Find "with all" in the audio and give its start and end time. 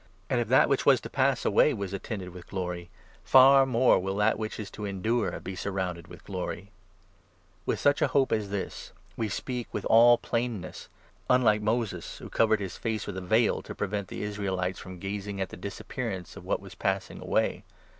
9.71-10.17